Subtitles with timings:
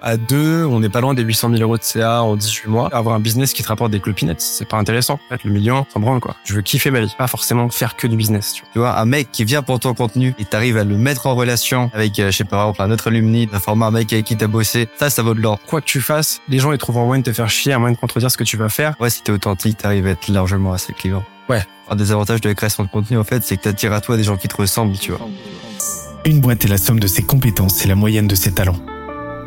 [0.00, 2.88] À deux, on n'est pas loin des 800 000 euros de CA en 18 mois.
[2.92, 5.14] Avoir un business qui te rapporte des clopinettes, c'est pas intéressant.
[5.14, 6.36] En fait, le million, s'en branle, quoi.
[6.44, 8.70] Je veux kiffer ma vie, pas forcément faire que du business, tu vois.
[8.72, 11.34] Tu vois, un mec qui vient pour ton contenu et t'arrives à le mettre en
[11.34, 14.12] relation avec, euh, je sais pas, par exemple, un autre alumni, d'un format un mec
[14.12, 15.58] avec qui t'as bossé, ça, ça vaut de l'or.
[15.66, 17.80] Quoi que tu fasses, les gens, ils trouvent un moyen de te faire chier, un
[17.80, 18.94] moyen de contredire ce que tu vas faire.
[19.00, 21.24] Ouais, si t'es authentique, t'arrives à être largement assez clivant.
[21.48, 21.64] Ouais.
[21.90, 24.16] Un des avantages de la création de contenu, en fait, c'est que t'attires à toi
[24.16, 25.26] des gens qui te ressemblent, tu vois.
[26.24, 28.78] Une boîte est la somme de ses compétences et la moyenne de ses talents.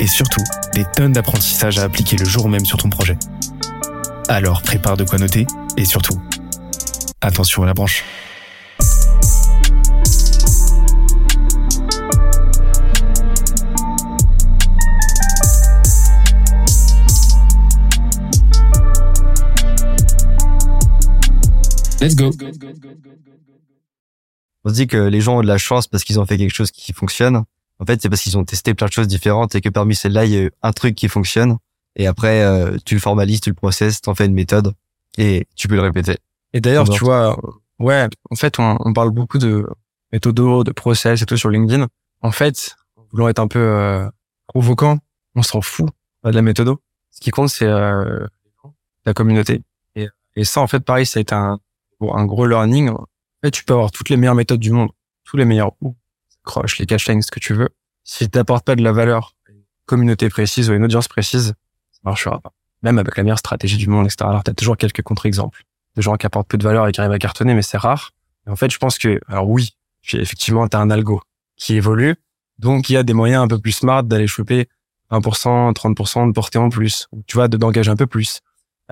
[0.00, 0.42] et surtout
[0.74, 3.16] des tonnes d'apprentissages à appliquer le jour même sur ton projet.
[4.28, 6.20] Alors prépare de quoi noter et surtout,
[7.20, 8.02] attention à la branche.
[22.00, 22.30] Let's go.
[24.64, 26.54] On se dit que les gens ont de la chance parce qu'ils ont fait quelque
[26.54, 27.44] chose qui fonctionne.
[27.80, 30.26] En fait, c'est parce qu'ils ont testé plein de choses différentes et que parmi celles-là,
[30.26, 31.56] il y a eu un truc qui fonctionne.
[31.96, 34.74] Et après, euh, tu le formalises, tu le processes, t'en fais une méthode
[35.18, 36.18] et tu peux le répéter.
[36.52, 37.38] Et d'ailleurs, tu vois,
[37.78, 39.66] ouais, en fait, on, on parle beaucoup de
[40.12, 41.88] méthodo, de process et tout sur LinkedIn.
[42.22, 42.76] En fait,
[43.12, 44.08] voulant être un peu euh,
[44.46, 44.98] provoquant,
[45.34, 45.88] on s'en fout
[46.26, 46.80] euh, de la méthodo.
[47.10, 48.26] Ce qui compte, c'est euh,
[49.06, 49.62] la communauté.
[49.94, 51.58] Et, et ça, en fait, pareil, ça a été un,
[52.00, 52.90] un gros learning.
[52.90, 53.06] En
[53.42, 54.90] fait, tu peux avoir toutes les meilleures méthodes du monde,
[55.24, 55.96] tous les meilleurs ou
[56.44, 57.68] croche, les catchlines, ce que tu veux.
[58.04, 61.54] Si t'apportes pas de la valeur à une communauté précise ou à une audience précise,
[61.92, 62.52] ça marchera pas.
[62.82, 64.18] Même avec la meilleure stratégie du monde, etc.
[64.22, 65.62] Alors, t'as toujours quelques contre-exemples
[65.96, 68.12] de gens qui apportent peu de valeur et qui arrivent à cartonner, mais c'est rare.
[68.48, 69.70] En fait, je pense que, alors oui,
[70.02, 71.20] tu- effectivement, t'as un algo
[71.56, 72.16] qui évolue.
[72.58, 74.68] Donc, il y a des moyens un peu plus smart d'aller choper
[75.10, 77.08] 1%, 30% de portée en plus.
[77.26, 78.40] Tu vois, de d'engager un peu plus.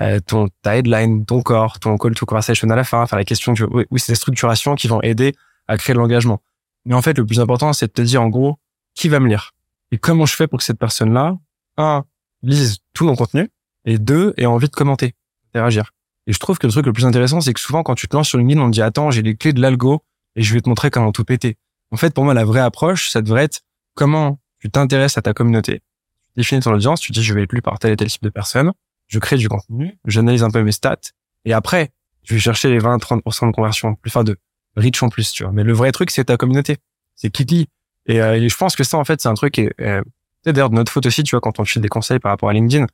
[0.00, 3.25] Euh, ton, ta headline, ton corps, ton call to conversation à la fin, enfin, la
[3.25, 3.69] question que tu.
[3.70, 5.34] Oui, oui, c'est des structurations qui vont aider
[5.66, 6.41] à créer de l'engagement.
[6.88, 8.59] Mais en fait, le plus important, c'est de te dire, en gros,
[8.94, 9.53] qui va me lire?
[9.93, 11.37] Et comment je fais pour que cette personne-là,
[11.76, 12.06] un,
[12.43, 13.50] lise tout mon contenu,
[13.84, 15.15] et deux, ait envie de commenter,
[15.50, 15.91] interagir.
[16.27, 18.16] Et je trouve que le truc le plus intéressant, c'est que souvent, quand tu te
[18.16, 20.03] lances sur LinkedIn, on te dit, attends, j'ai les clés de l'algo,
[20.34, 21.59] et je vais te montrer comment tout péter.
[21.91, 23.60] En fait, pour moi, la vraie approche, ça devrait être
[23.93, 25.82] comment tu t'intéresses à ta communauté.
[26.28, 28.22] Tu définis ton audience, tu dis, je vais être lu par tel et tel type
[28.22, 28.72] de personnes,
[29.09, 30.97] je crée du contenu, j'analyse un peu mes stats,
[31.44, 34.38] et après, je vais chercher les 20-30% de conversion, plus enfin de
[34.78, 35.53] reach en plus, tu vois.
[35.53, 36.77] Mais le vrai truc, c'est ta communauté.
[37.16, 37.66] C'est qui te lit.
[38.06, 40.03] Et, euh, et je pense que ça, en fait, c'est un truc, et, euh,
[40.44, 42.49] c'est d'ailleurs de notre faute aussi, tu vois, quand on file des conseils par rapport
[42.49, 42.87] à LinkedIn,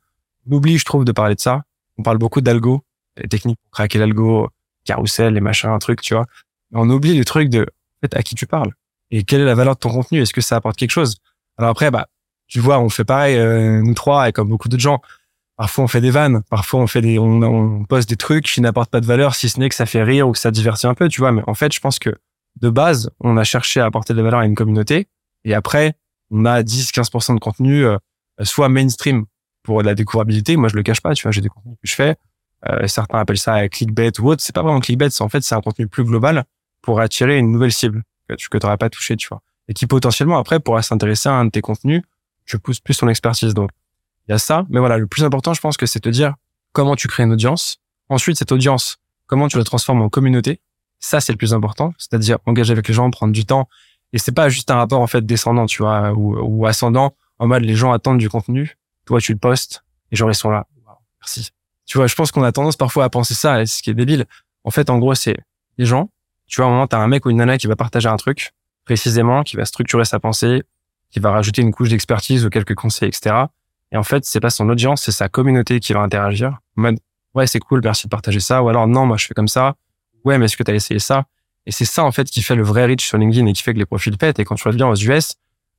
[0.47, 1.63] on oublie, je trouve, de parler de ça.
[1.97, 2.83] On parle beaucoup d'algo,
[3.17, 4.49] les techniques pour craquer l'algo,
[4.83, 6.25] carousel, les machins, un truc, tu vois.
[6.73, 8.73] On oublie le truc de, en fait, à qui tu parles.
[9.11, 10.21] Et quelle est la valeur de ton contenu?
[10.21, 11.15] Est-ce que ça apporte quelque chose?
[11.57, 12.07] Alors après, bah,
[12.47, 15.01] tu vois, on fait pareil, euh, nous trois, et comme beaucoup d'autres gens.
[15.57, 16.43] Parfois, on fait des vannes.
[16.49, 19.49] Parfois, on fait des, on, on poste des trucs qui n'apportent pas de valeur, si
[19.49, 21.31] ce n'est que ça fait rire ou que ça divertit un peu, tu vois.
[21.31, 22.13] Mais en fait, je pense que
[22.61, 25.07] de base, on a cherché à apporter de la valeur à une communauté.
[25.43, 25.93] Et après,
[26.31, 27.97] on a 10, 15% de contenu, euh,
[28.43, 29.25] soit mainstream
[29.63, 30.57] pour de la découvrabilité.
[30.57, 32.15] Moi, je le cache pas, tu vois, j'ai des contenus que je fais.
[32.67, 34.41] Euh, certains appellent ça clickbait ou autre.
[34.41, 36.45] C'est pas vraiment clickbait, c'est en fait, c'est un contenu plus global
[36.81, 39.41] pour attirer une nouvelle cible que tu que t'aurais pas touché, tu vois.
[39.67, 42.01] Et qui potentiellement, après, pourra s'intéresser à un de tes contenus.
[42.45, 43.53] Tu pousses plus ton expertise.
[43.53, 43.71] Donc,
[44.27, 44.65] il y a ça.
[44.69, 46.35] Mais voilà, le plus important, je pense que c'est te dire
[46.71, 47.77] comment tu crées une audience.
[48.09, 48.97] Ensuite, cette audience,
[49.27, 50.61] comment tu la transformes en communauté.
[50.99, 51.93] Ça, c'est le plus important.
[51.97, 53.67] C'est-à-dire engager avec les gens, prendre du temps.
[54.13, 57.15] Et c'est pas juste un rapport, en fait, descendant, tu vois, ou, ou ascendant.
[57.39, 58.77] En mode, les gens attendent du contenu.
[59.05, 59.83] Toi, tu le postes.
[60.11, 60.67] Et genre, ils sont là.
[61.21, 61.51] Merci.
[61.85, 63.93] Tu vois, je pense qu'on a tendance parfois à penser ça, et ce qui est
[63.93, 64.25] débile.
[64.63, 65.37] En fait, en gros, c'est
[65.77, 66.09] les gens.
[66.47, 68.17] Tu vois, à un moment, t'as un mec ou une nana qui va partager un
[68.17, 68.53] truc,
[68.85, 70.63] précisément, qui va structurer sa pensée,
[71.11, 73.35] qui va rajouter une couche d'expertise ou quelques conseils, etc.
[73.91, 76.59] Et en fait, c'est pas son audience, c'est sa communauté qui va interagir.
[77.33, 78.63] Ouais, c'est cool, merci de partager ça.
[78.63, 79.75] Ou alors, non, moi, je fais comme ça.
[80.23, 81.25] Ouais, mais est-ce que t'as essayé ça?
[81.65, 83.73] Et c'est ça, en fait, qui fait le vrai reach sur LinkedIn et qui fait
[83.73, 84.39] que les profils pètent.
[84.39, 85.33] Et quand tu reviens aux US,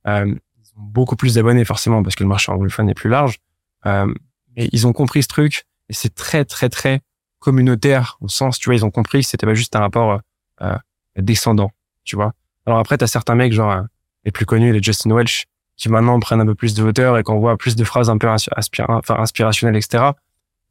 [0.07, 3.39] euh, ils ont beaucoup plus d'abonnés, forcément, parce que le marché anglophone est plus large.
[3.85, 4.13] Euh,
[4.55, 5.65] ils ont compris ce truc.
[5.89, 7.01] Et c'est très, très, très
[7.39, 10.21] communautaire au sens, tu vois, ils ont compris que c'était pas juste un rapport
[10.61, 10.77] euh,
[11.15, 11.71] descendant,
[12.03, 12.33] tu vois.
[12.65, 13.81] Alors après, t'as certains mecs, genre, euh,
[14.25, 15.45] les plus connus, les Justin Welch,
[15.77, 18.17] qui maintenant prennent un peu plus de hauteur et qu'on voit plus de phrases un
[18.17, 20.03] peu inspira enfin, inspirationnelles, etc.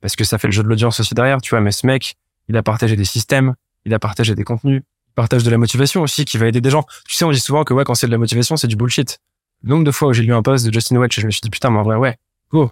[0.00, 1.60] Parce que ça fait le jeu de l'audience aussi derrière, tu vois.
[1.60, 2.16] Mais ce mec,
[2.48, 3.54] il a partagé des systèmes,
[3.84, 6.70] il a partagé des contenus, il partage de la motivation aussi qui va aider des
[6.70, 6.84] gens.
[7.08, 9.20] Tu sais, on dit souvent que ouais, quand c'est de la motivation, c'est du bullshit.
[9.62, 11.30] Le nombre de fois où j'ai lu un post de Justin Welch et je me
[11.30, 12.18] suis dit putain, mais en vrai, ouais,
[12.50, 12.70] go,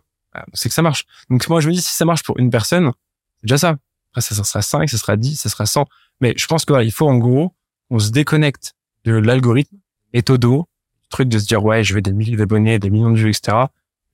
[0.53, 1.07] c'est que ça marche.
[1.31, 2.93] Donc moi, je me dis, si ça marche pour une personne,
[3.41, 3.77] c'est déjà ça.
[4.11, 5.87] Après, ça, sera 5, ça sera 10, ça sera 100.
[6.21, 7.55] Mais je pense que voilà, il faut en gros,
[7.91, 9.77] on se déconnecte de l'algorithme,
[10.13, 10.69] méthodo,
[11.15, 13.57] truc de se dire, ouais, je veux des milliers d'abonnés, des millions de vues, etc.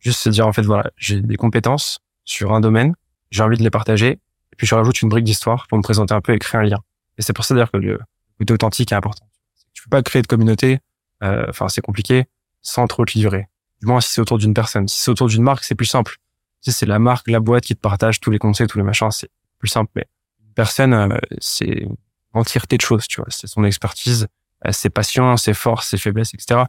[0.01, 2.95] Juste se dire, en fait, voilà, j'ai des compétences sur un domaine,
[3.31, 6.13] j'ai envie de les partager, et puis je rajoute une brique d'histoire pour me présenter
[6.13, 6.79] un peu et créer un lien.
[7.17, 7.99] Et c'est pour ça d'ailleurs que le
[8.39, 9.27] côté authentique est important.
[9.73, 10.81] Tu peux pas créer de communauté,
[11.23, 12.27] euh, enfin, c'est compliqué,
[12.61, 13.47] sans trop te livrer.
[13.81, 14.87] Du moins, si c'est autour d'une personne.
[14.87, 16.17] Si c'est autour d'une marque, c'est plus simple.
[16.61, 19.11] Si c'est la marque, la boîte qui te partage tous les conseils, tous les machins,
[19.11, 19.91] c'est plus simple.
[19.97, 20.07] Mais
[20.47, 21.89] une personne, euh, c'est
[22.35, 23.31] entièreté de choses, tu vois.
[23.31, 24.27] C'est son expertise,
[24.67, 26.65] euh, ses passions, ses forces, ses faiblesses, etc.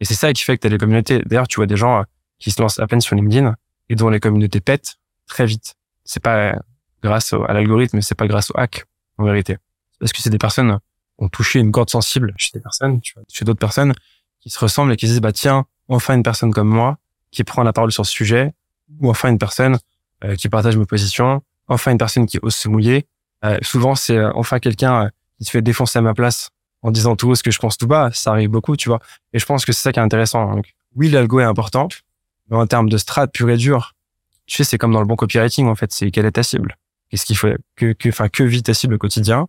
[0.00, 1.20] Et c'est ça qui fait que tu as des communautés.
[1.26, 2.02] D'ailleurs, tu vois des gens euh,
[2.38, 3.54] qui se lancent à peine sur LinkedIn
[3.88, 4.96] et dont les communautés pètent
[5.26, 5.74] très vite.
[6.04, 6.54] C'est pas
[7.02, 8.84] grâce à l'algorithme, c'est pas grâce au hack,
[9.18, 9.56] en vérité.
[10.00, 13.14] Parce que c'est des personnes qui ont touché une corde sensible chez des personnes, tu
[13.14, 13.94] vois, chez d'autres personnes
[14.40, 16.98] qui se ressemblent et qui se disent, bah, tiens, enfin une personne comme moi
[17.30, 18.52] qui prend la parole sur ce sujet,
[19.00, 19.78] ou enfin une personne
[20.24, 23.06] euh, qui partage mes positions, enfin une personne qui ose se mouiller.
[23.44, 26.50] Euh, souvent, c'est enfin quelqu'un qui se fait défoncer à ma place
[26.82, 28.10] en disant tout haut ce que je pense tout bas.
[28.12, 29.00] Ça arrive beaucoup, tu vois.
[29.32, 30.54] Et je pense que c'est ça qui est intéressant.
[30.54, 31.88] Donc, oui, l'algo est important,
[32.50, 33.94] mais en termes de strat pur et dur,
[34.46, 35.92] tu sais, c'est comme dans le bon copywriting, en fait.
[35.92, 36.76] C'est quelle est ta cible?
[37.10, 39.46] Qu'est-ce qu'il faut que, enfin, que vit ta cible au quotidien?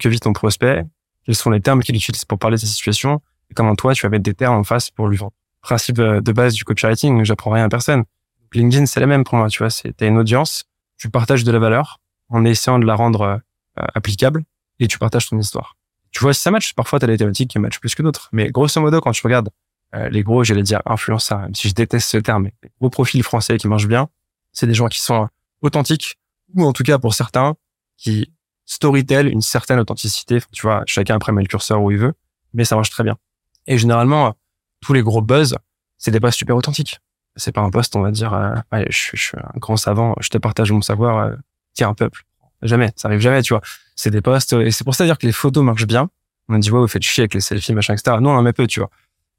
[0.00, 0.84] Que vit ton prospect?
[1.24, 3.20] Quels sont les termes qu'il utilise pour parler de sa situation?
[3.50, 5.32] Et comment toi, tu vas mettre des termes en face pour lui vendre?
[5.60, 8.04] Principe de base du copywriting, j'apprends rien à personne.
[8.52, 9.70] LinkedIn, c'est la même pour moi, tu vois.
[9.70, 10.64] C'est, t'as une audience,
[10.96, 14.44] tu partages de la valeur en essayant de la rendre euh, applicable
[14.80, 15.75] et tu partages ton histoire.
[16.16, 18.30] Tu vois, si ça match, parfois t'as des thématiques qui matchent plus que d'autres.
[18.32, 19.50] Mais grosso modo, quand tu regardes
[19.94, 22.88] euh, les gros, j'allais dire influenceurs, même si je déteste ce terme, mais les gros
[22.88, 24.08] profils français qui marchent bien,
[24.50, 25.28] c'est des gens qui sont
[25.60, 26.16] authentiques
[26.54, 27.54] ou en tout cas pour certains
[27.98, 28.32] qui
[28.64, 30.38] storytell une certaine authenticité.
[30.52, 32.14] Tu vois, chacun après met le curseur où il veut,
[32.54, 33.18] mais ça marche très bien.
[33.66, 34.36] Et généralement,
[34.80, 35.58] tous les gros buzz,
[35.98, 36.98] c'est des posts super authentiques
[37.36, 38.54] c'est pas un poste, on va dire, euh,
[38.88, 41.36] je, je, suis un grand savant, je te partage mon savoir, euh,
[41.74, 42.24] tiens un peuple.
[42.62, 43.62] Jamais, ça arrive jamais, tu vois.
[43.94, 46.08] C'est des posts, et c'est pour ça dire que les photos marchent bien.
[46.48, 48.16] On a dit, ouais, vous faites chier avec les selfies, machin, etc.
[48.20, 48.90] Non, on en met peu, tu vois.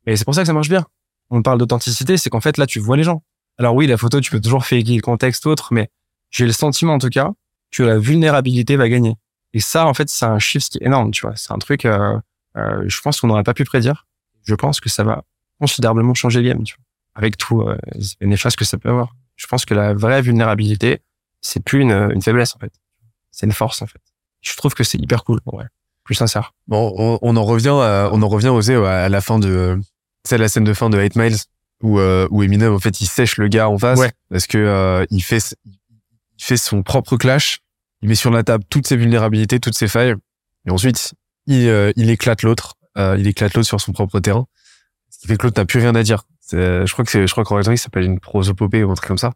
[0.05, 0.85] Et c'est pour ça que ça marche bien.
[1.29, 3.23] On parle d'authenticité, c'est qu'en fait, là, tu vois les gens.
[3.57, 5.89] Alors oui, la photo, tu peux toujours faire le contexte autre, mais
[6.29, 7.31] j'ai le sentiment, en tout cas,
[7.71, 9.15] que la vulnérabilité va gagner.
[9.53, 11.35] Et ça, en fait, c'est un chiffre qui est énorme, tu vois.
[11.35, 12.17] C'est un truc, euh,
[12.57, 14.05] euh, je pense qu'on n'aurait pas pu prédire.
[14.43, 15.23] Je pense que ça va
[15.59, 16.87] considérablement changer le game, tu vois
[17.17, 17.77] avec tout euh,
[18.21, 19.15] les néfastes que ça peut avoir.
[19.35, 21.01] Je pense que la vraie vulnérabilité,
[21.41, 22.71] c'est plus une, une faiblesse en fait.
[23.37, 24.01] C'est une force en fait.
[24.41, 25.65] Je trouve que c'est hyper cool, ouais.
[26.03, 26.53] Plus sincère.
[26.67, 29.79] Bon, on, on en revient, à, on en revient aux à la fin de,
[30.23, 31.37] c'est la scène de fin de 8 Miles
[31.83, 34.11] où euh, où Eminem en fait il sèche le gars en face ouais.
[34.31, 37.59] parce que euh, il fait il fait son propre clash,
[38.01, 40.15] il met sur la table toutes ses vulnérabilités, toutes ses failles
[40.65, 41.13] et ensuite
[41.45, 44.47] il euh, il éclate l'autre, euh, il éclate l'autre sur son propre terrain.
[45.11, 46.23] Ce qui fait que l'autre n'a plus rien à dire.
[46.51, 49.17] Je crois que c'est, je crois qu'en ça s'appelle une prosopopée ou un truc comme
[49.17, 49.33] ça.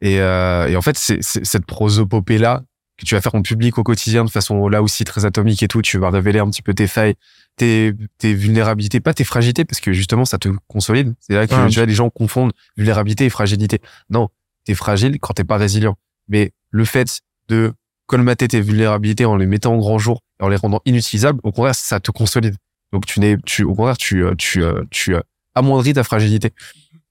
[0.00, 2.62] Et, euh, et en fait, c'est, cette prosopopée là
[2.96, 5.68] que tu vas faire en public au quotidien de façon là aussi très atomique et
[5.68, 5.82] tout.
[5.82, 7.14] Tu vas révéler un petit peu tes failles,
[7.56, 11.14] tes, tes vulnérabilités, pas tes fragilités, parce que justement ça te consolide.
[11.20, 13.80] C'est là que tu vois les gens confondent vulnérabilité et fragilité.
[14.10, 14.28] Non,
[14.64, 15.96] t'es fragile quand t'es pas résilient.
[16.28, 17.72] Mais le fait de
[18.06, 21.52] colmater tes vulnérabilités en les mettant en grand jour et en les rendant inutilisables, au
[21.52, 22.56] contraire, ça te consolide.
[22.92, 25.16] Donc tu n'es, tu, au contraire, tu, tu, tu, tu
[25.54, 26.52] amoindrit ta fragilité.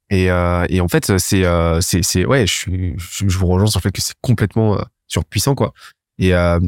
[0.09, 3.67] Et, euh, et en fait, c'est, euh, c'est, c'est, ouais, je, suis, je, vous rejoins
[3.67, 5.73] sur le fait que c'est complètement euh, surpuissant, quoi.
[6.17, 6.59] Et, euh,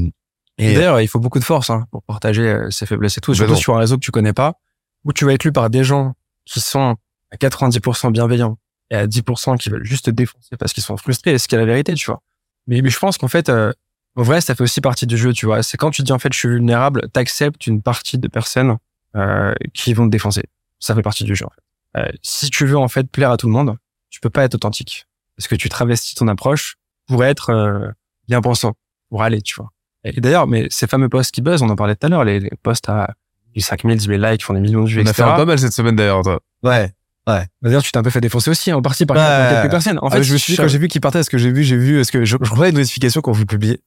[0.58, 3.34] et, d'ailleurs, il faut beaucoup de force hein, pour partager euh, ses faiblesses et tout,
[3.34, 4.60] surtout sur un réseau que tu connais pas,
[5.04, 6.14] où tu vas être lu par des gens
[6.46, 6.96] qui sont
[7.32, 8.58] à 90% bienveillants
[8.90, 11.58] et à 10% qui veulent juste te défoncer parce qu'ils sont frustrés, ce qui est
[11.58, 12.22] la vérité, tu vois.
[12.68, 13.72] Mais, mais je pense qu'en fait, euh,
[14.16, 15.62] en vrai, ça fait aussi partie du jeu, tu vois.
[15.62, 18.78] C'est quand tu dis en fait je suis vulnérable, t'acceptes une partie de personnes
[19.16, 20.44] euh, qui vont te défoncer.
[20.80, 21.46] Ça fait partie du jeu.
[21.46, 21.62] En fait.
[21.98, 23.78] Euh, si tu veux en fait plaire à tout le monde,
[24.10, 26.78] tu peux pas être authentique parce que tu travestis ton approche
[27.08, 27.90] pour être euh,
[28.28, 28.74] bien pensant,
[29.10, 29.72] pour aller, tu vois.
[30.04, 32.40] Et d'ailleurs, mais ces fameux posts qui buzzent, on en parlait tout à l'heure, les,
[32.40, 33.16] les posts à
[33.58, 35.58] 5000, 10 000 likes, font des millions de vues, on a fait un pas mal
[35.58, 36.40] cette semaine d'ailleurs, toi.
[36.64, 36.92] Ouais.
[37.28, 37.40] Ouais.
[37.62, 39.56] Bah, d'ailleurs, tu t'es un peu fait défoncer aussi, en partie par ouais.
[39.56, 39.98] quelques personnes.
[40.00, 41.52] En ah, fait, je me suis dit, quand j'ai vu qu'il partait, ce que j'ai
[41.52, 43.82] vu, j'ai vu, est-ce que je, je une notification quand vous publiez.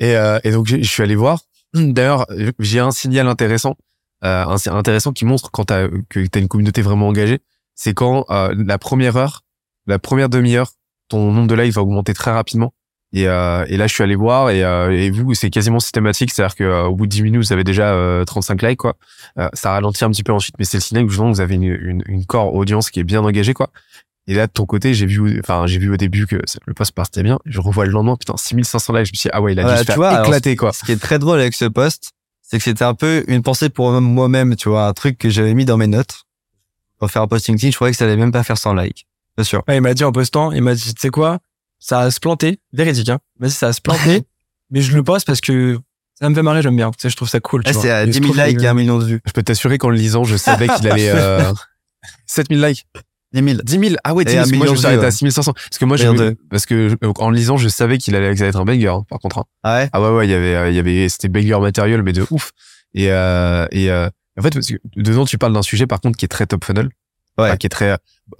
[0.00, 1.42] Et, euh, et donc, je suis allé voir.
[1.74, 2.26] D'ailleurs,
[2.58, 3.76] j'ai un signal intéressant,
[4.24, 7.40] euh, intéressant qui montre quand t'as, que t'as une communauté vraiment engagée
[7.80, 9.40] c'est quand euh, la première heure,
[9.86, 10.72] la première demi-heure,
[11.08, 12.74] ton nombre de likes va augmenter très rapidement.
[13.12, 16.30] Et, euh, et là, je suis allé voir et, euh, et vous, c'est quasiment systématique,
[16.30, 18.94] c'est-à-dire que euh, au bout de 10 minutes, vous avez déjà 35 likes, quoi.
[19.52, 22.02] ça ralentit un petit peu ensuite, mais c'est le signe que vous avez une, une,
[22.06, 23.70] une corps audience qui est bien engagée, quoi.
[24.26, 26.36] Et là, de ton côté, j'ai vu, enfin, j'ai vu au début que
[26.66, 27.40] le post partait bien.
[27.46, 29.06] Je revois le lendemain, putain, 6500 likes.
[29.06, 30.72] Je me suis dit, ah ouais, il a dû se faire éclater, quoi.
[30.72, 32.12] Ce qui est très drôle avec ce post,
[32.42, 35.54] c'est que c'était un peu une pensée pour moi-même, tu vois, un truc que j'avais
[35.54, 36.26] mis dans mes notes
[36.98, 39.06] pour faire un posting LinkedIn, je croyais que ça allait même pas faire 100 likes.
[39.36, 39.62] Bien sûr.
[39.66, 41.38] Ouais, il m'a dit en postant, il m'a dit, tu sais quoi,
[41.80, 43.18] ça va se planter, véridique, hein.
[43.40, 44.22] Dit, ça va se planter,
[44.70, 45.78] mais je le poste parce que
[46.20, 46.90] ça me fait marrer, j'aime bien.
[46.92, 47.64] Tu sais, je trouve ça cool.
[47.64, 47.82] tu Ah, vois.
[47.82, 49.20] c'est à Et je 10 000 trouve que- likes et 1 million de vues.
[49.26, 51.10] Je peux t'assurer qu'en le lisant, je savais qu'il allait...
[51.14, 51.52] Euh...
[52.26, 52.86] 7000 likes.
[53.32, 53.60] 10 000.
[53.62, 54.38] 10 000 Ah ouais, 10 Et 000.
[54.38, 55.52] un parce que million Moi, je me suis arrêté à 6500.
[55.52, 58.30] Parce que moi, j'ai de- parce que euh, en le lisant, je savais qu'il allait,
[58.32, 59.38] que ça allait être un banger, hein, par contre.
[59.38, 59.44] hein.
[59.62, 59.88] Ah ouais?
[59.92, 62.26] Ah ouais, ouais, il y avait, euh, il y avait, c'était banger matériel, mais de
[62.30, 62.50] ouf.
[62.94, 64.08] Et, euh, et, euh,
[64.38, 66.64] en fait, parce que dedans, tu parles d'un sujet, par contre, qui est très top
[66.64, 66.86] funnel.
[67.38, 67.48] Ouais.
[67.48, 67.96] Enfin, qui est très,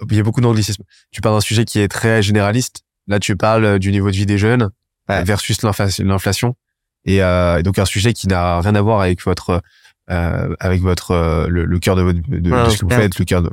[0.09, 0.83] il y a beaucoup d'anglicisme.
[1.11, 2.81] Tu parles d'un sujet qui est très généraliste.
[3.07, 4.69] Là, tu parles euh, du niveau de vie des jeunes
[5.09, 5.23] Ouais.
[5.23, 6.55] versus l'inflation-.
[7.05, 9.61] Et, euh, et donc, un sujet qui n'a rien à voir avec votre,
[10.09, 12.91] euh, avec votre, euh, le, le cœur de, votre, de, de Ouais, ce que vous
[12.91, 13.49] faites, le cœur de,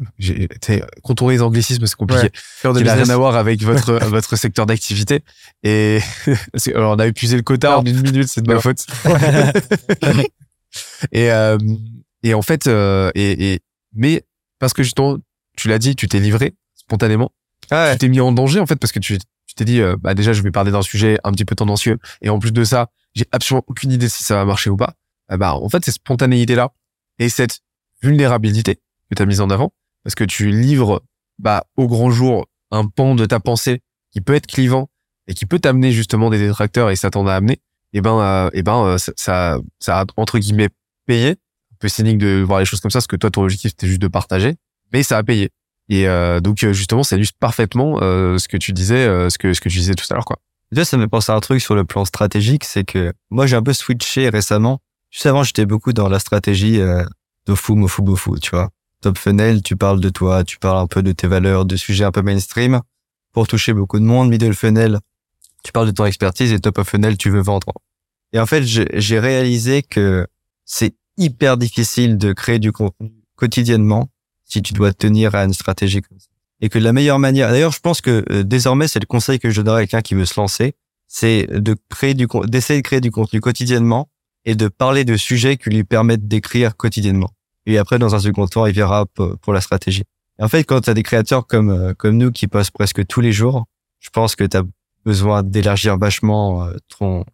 [1.03, 2.31] contourner les anglicismes, c'est compliqué.
[2.65, 2.73] Ouais.
[2.73, 5.23] De qui n'a rien à voir avec votre votre secteur d'activité.
[5.63, 5.99] Et
[6.75, 8.87] alors, on a épuisé le quota en une minute c'est de ma faute.
[11.13, 11.57] Et euh,
[12.23, 13.61] et en fait euh, et, et
[13.95, 14.23] mais
[14.59, 15.17] parce que justement
[15.57, 17.33] tu l'as dit tu t'es livré spontanément.
[17.71, 19.19] Ah tu t'es mis en danger en fait parce que tu
[19.59, 21.99] t'es dit euh, bah déjà je vais parler d'un sujet un petit peu tendancieux.
[22.23, 24.95] Et en plus de ça j'ai absolument aucune idée si ça va marcher ou pas.
[25.29, 26.71] Ah bah en fait cette spontanéité là
[27.19, 27.61] et cette
[28.01, 28.77] vulnérabilité
[29.11, 29.73] que tu as mise en avant.
[30.05, 31.03] Parce que tu livres
[31.39, 34.89] bah au grand jour un pan de ta pensée qui peut être clivant
[35.27, 37.61] et qui peut t'amener justement des détracteurs et ça t'en a amené.
[37.93, 40.69] Et ben euh, et ben euh, ça, ça ça a entre guillemets
[41.07, 41.31] payé.
[41.73, 43.89] Un peu cynique de voir les choses comme ça parce que toi ton objectif c'était
[43.89, 44.55] juste de partager.
[44.93, 45.51] Mais ça a payé
[45.89, 49.55] et euh, donc euh, justement ça illustre parfaitement euh, ce que tu disais ce que
[49.55, 50.39] ce que tu disais tout à l'heure quoi
[50.77, 53.57] vois, ça me pense à un truc sur le plan stratégique, c'est que moi j'ai
[53.57, 54.81] un peu switché récemment.
[55.11, 57.05] Juste avant, j'étais beaucoup dans la stratégie euh,
[57.47, 58.71] tofu, mofu, bofu, tu vois.
[59.01, 62.05] Top funnel, tu parles de toi, tu parles un peu de tes valeurs, de sujets
[62.05, 62.81] un peu mainstream
[63.33, 64.29] pour toucher beaucoup de monde.
[64.29, 64.99] Middle funnel,
[65.63, 67.73] tu parles de ton expertise et top of funnel, tu veux vendre.
[68.33, 70.27] Et en fait, j'ai réalisé que
[70.67, 74.11] c'est hyper difficile de créer du contenu quotidiennement
[74.49, 76.27] si tu dois tenir à une stratégie comme ça.
[76.61, 79.51] Et que la meilleure manière, d'ailleurs, je pense que euh, désormais, c'est le conseil que
[79.51, 80.75] je donnerais à quelqu'un qui veut se lancer,
[81.07, 84.09] c'est de créer du, d'essayer de créer du contenu quotidiennement
[84.45, 87.31] et de parler de sujets qui lui permettent d'écrire quotidiennement.
[87.67, 90.05] Et après, dans un second temps, il verra p- pour la stratégie.
[90.41, 93.21] En fait, quand tu as des créateurs comme, euh, comme nous qui postent presque tous
[93.21, 93.67] les jours,
[94.01, 94.63] je pense que tu as
[95.05, 97.25] besoin d'élargir vachement euh, ton,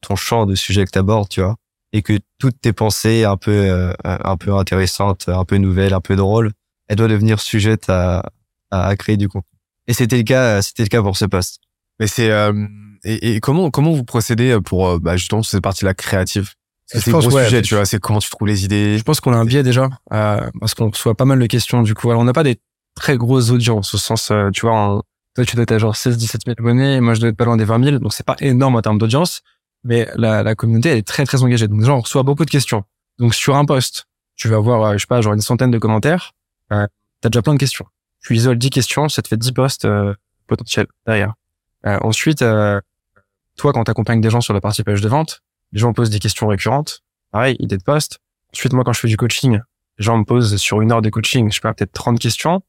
[0.00, 1.56] ton champ de sujets que tu abordes, tu vois.
[1.94, 6.00] Et que toutes tes pensées un peu, euh, un peu intéressantes, un peu nouvelles, un
[6.00, 6.50] peu drôles,
[6.88, 8.24] elles doivent devenir sujettes à,
[8.72, 9.48] à, à créer du contenu.
[9.86, 11.60] Et c'était le cas, c'était le cas pour ce poste.
[12.00, 12.52] mais c'est euh,
[13.04, 16.52] et, et comment comment vous procédez pour euh, bah, justement cette partie là créative?
[16.86, 18.98] C'est un gros ouais, sujet tu vois c'est comment tu trouves les idées?
[18.98, 21.82] Je pense qu'on a un biais déjà, euh, parce qu'on reçoit pas mal de questions
[21.82, 22.10] du coup.
[22.10, 22.58] Alors on n'a pas des
[22.96, 25.02] très grosses audiences au sens, euh, tu vois, un-
[25.36, 27.44] toi tu dois être à genre 16-17 000 abonnés, et moi je dois être pas
[27.44, 29.40] loin des 20 000, donc c'est pas énorme en termes d'audience,
[29.84, 31.68] mais la, la communauté elle est très très engagée.
[31.68, 32.84] Donc déjà on reçoit beaucoup de questions.
[33.18, 35.78] Donc sur un post, tu vas avoir, euh, je sais pas, genre une centaine de
[35.78, 36.32] commentaires,
[36.72, 36.86] euh,
[37.20, 37.86] t'as déjà plein de questions.
[38.20, 40.14] Tu isoles 10 questions, ça te fait 10 posts euh,
[40.46, 41.34] potentiels derrière.
[41.86, 42.80] Euh, ensuite, euh,
[43.56, 46.18] toi quand t'accompagnes des gens sur la partie page de vente, les gens posent des
[46.18, 48.18] questions récurrentes, pareil, idée de poste.
[48.52, 49.60] Ensuite, moi, quand je fais du coaching,
[49.98, 52.62] les gens me posent sur une heure de coaching, je sais pas, peut-être 30 questions,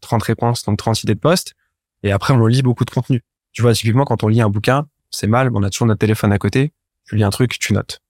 [0.00, 1.54] 30 réponses, donc 30 idées de poste.
[2.02, 3.22] Et après, on lit beaucoup de contenu.
[3.52, 5.98] Tu vois, typiquement, quand on lit un bouquin, c'est mal, mais on a toujours notre
[5.98, 6.72] téléphone à côté.
[7.04, 8.00] Tu lis un truc, tu notes.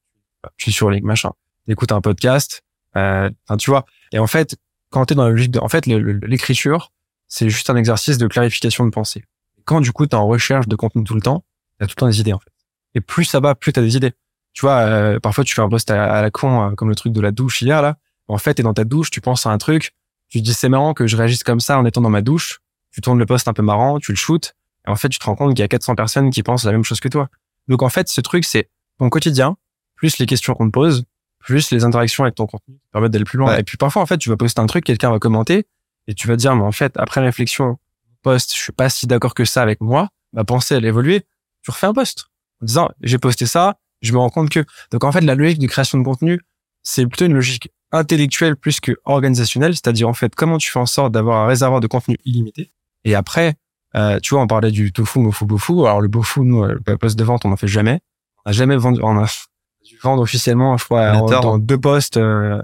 [0.56, 1.30] Tu surlignes, machin.
[1.68, 2.62] Écoute un podcast.
[2.96, 3.84] Euh, tu vois.
[4.12, 4.56] Et en fait,
[4.90, 6.92] quand t'es dans la logique de, en fait, l'écriture,
[7.28, 9.24] c'est juste un exercice de clarification de pensée.
[9.64, 11.44] Quand, du coup, t'es en recherche de contenu tout le temps,
[11.78, 12.50] t'as tout le temps des idées, en fait.
[12.94, 14.12] Et plus ça va, plus t'as des idées.
[14.52, 16.96] Tu vois, euh, parfois tu fais un post à, à la con, euh, comme le
[16.96, 17.96] truc de la douche hier, là.
[18.26, 19.92] En fait, t'es dans ta douche, tu penses à un truc,
[20.28, 22.60] tu te dis c'est marrant que je réagisse comme ça en étant dans ma douche,
[22.92, 24.54] tu tournes le post un peu marrant, tu le shootes,
[24.86, 26.72] et en fait, tu te rends compte qu'il y a 400 personnes qui pensent la
[26.72, 27.28] même chose que toi.
[27.68, 29.56] Donc en fait, ce truc, c'est ton quotidien,
[29.96, 31.04] plus les questions qu'on te pose,
[31.38, 33.52] plus les interactions avec ton contenu qui te permettent d'aller plus loin.
[33.52, 33.60] Ouais.
[33.60, 35.66] Et puis parfois, en fait, tu vas poster un truc, quelqu'un va commenter,
[36.06, 37.78] et tu vas te dire, mais en fait, après réflexion,
[38.22, 41.20] post, je suis pas si d'accord que ça avec moi, ma pensée, elle évolue,
[41.62, 42.26] tu refais un post
[42.62, 45.58] en disant j'ai posté ça, je me rends compte que donc en fait la logique
[45.58, 46.40] de création de contenu
[46.82, 50.86] c'est plutôt une logique intellectuelle plus que organisationnelle, c'est-à-dire en fait comment tu fais en
[50.86, 52.72] sorte d'avoir un réservoir de contenu illimité.
[53.04, 53.54] Et après,
[53.96, 55.72] euh, tu vois, on parlait du tofu, mofu, bofu.
[55.86, 58.00] Alors le bofu, nous, euh, le poste de vente, on en fait jamais.
[58.44, 59.26] On a jamais vendu, on a
[59.84, 62.60] dû vendre officiellement, je crois, en- dans deux postes euh,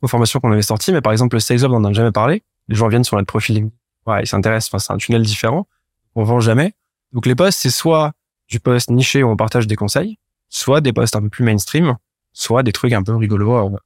[0.00, 0.92] aux formations qu'on avait sorties.
[0.92, 2.42] Mais par exemple, le sales up, on n'en a jamais parlé.
[2.68, 3.70] Les gens viennent sur notre profil.
[4.06, 4.70] Ouais, ils s'intéressent.
[4.72, 5.66] Enfin, c'est un tunnel différent.
[6.14, 6.74] On vend jamais.
[7.12, 8.12] Donc les posts, c'est soit
[8.48, 11.96] du post niché où on partage des conseils, soit des posts un peu plus mainstream,
[12.32, 13.74] soit des trucs un peu rigolos.
[13.74, 13.76] euh,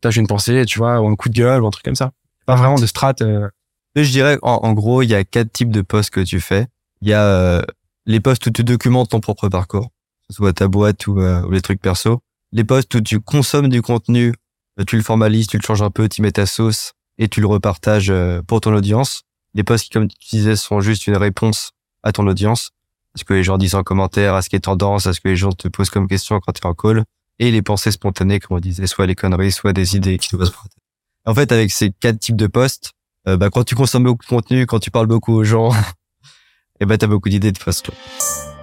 [0.00, 2.12] T'as une pensée, tu vois, ou un coup de gueule, ou un truc comme ça.
[2.46, 3.14] Pas vraiment de strat.
[3.22, 3.48] euh,
[4.04, 6.66] je dirais, en, en gros, il y a quatre types de posts que tu fais.
[7.00, 7.62] Il y a euh,
[8.06, 11.42] les posts où tu documentes ton propre parcours, que ce soit ta boîte ou, euh,
[11.42, 12.20] ou les trucs perso.
[12.52, 14.32] Les posts où tu consommes du contenu,
[14.78, 17.40] euh, tu le formalises, tu le changes un peu, tu mets ta sauce et tu
[17.40, 19.22] le repartages euh, pour ton audience.
[19.54, 21.72] les posts qui, comme tu disais, sont juste une réponse
[22.02, 22.70] à ton audience,
[23.14, 25.20] à ce que les gens disent en commentaire, à ce qui est tendance, à ce
[25.20, 27.04] que les gens te posent comme question quand tu es en call,
[27.38, 30.36] et les pensées spontanées, comme on disait, soit les conneries, soit des idées qui te
[30.36, 30.52] tête.
[31.24, 32.92] En fait, avec ces quatre types de posts,
[33.28, 35.70] euh, bah, quand tu consommes beaucoup de contenu, quand tu parles beaucoup aux gens,
[36.80, 37.90] et bah, t'as beaucoup d'idées de posts.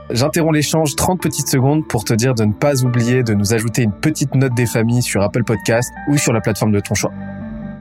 [0.09, 3.83] J'interromps l'échange 30 petites secondes pour te dire de ne pas oublier de nous ajouter
[3.83, 7.11] une petite note des familles sur Apple Podcast ou sur la plateforme de ton choix.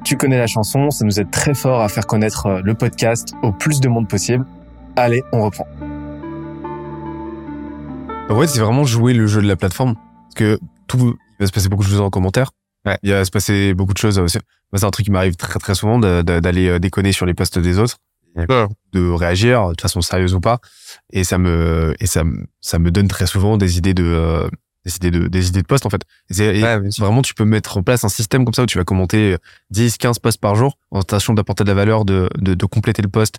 [0.05, 3.35] Tu connais la chanson, ça nous aide très fort à faire connaître euh, le podcast
[3.43, 4.47] au plus de monde possible.
[4.97, 5.67] Allez, on reprend.
[8.29, 9.95] En fait, c'est vraiment jouer le jeu de la plateforme.
[9.95, 12.51] Parce que tout, il va se passer beaucoup de choses en commentaire.
[12.85, 12.99] Ouais.
[13.03, 14.39] Il va se passer beaucoup de choses aussi.
[14.73, 17.59] Moi, c'est un truc qui m'arrive très très souvent d'aller euh, déconner sur les posts
[17.59, 17.99] des autres,
[18.93, 20.59] de réagir de façon sérieuse ou pas,
[21.13, 22.23] et ça me et ça
[22.61, 24.49] ça me donne très souvent des idées de euh,
[24.85, 26.03] des idées de des idées de posts en fait.
[26.31, 28.85] Et Ouais, vraiment tu peux mettre en place un système comme ça où tu vas
[28.85, 29.37] commenter
[29.71, 33.03] 10 15 posts par jour en tâchant d'apporter de la valeur, de de, de compléter
[33.03, 33.37] le post,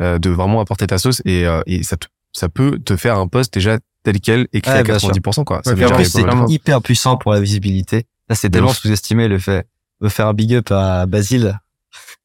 [0.00, 3.18] euh, de vraiment apporter ta sauce et euh, et ça te- ça peut te faire
[3.18, 5.10] un post déjà tel quel écrit Ouais, à bien sûr.
[5.10, 5.62] 90% quoi.
[5.66, 8.06] Ouais, en plus, c'est hyper puissant pour la visibilité.
[8.34, 9.66] C'est tellement sous-estimé le fait
[10.00, 11.58] de faire un big up à Basile.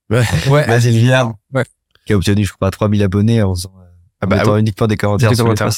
[0.09, 0.23] Ouais.
[0.67, 1.33] Basile Viard.
[1.53, 1.63] Ouais.
[2.05, 3.83] Qui a obtenu, je crois, 3000 abonnés en faisant, euh,
[4.21, 5.69] Ah en bah, mettant uniquement des commentaires sur commentaires.